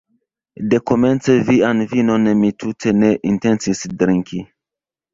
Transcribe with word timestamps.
Dekomence 0.71 1.35
vian 1.51 1.85
vinon 1.93 2.27
mi 2.41 2.51
tute 2.65 2.97
ne 3.05 3.15
intencis 3.37 3.89
drinki! 4.05 4.47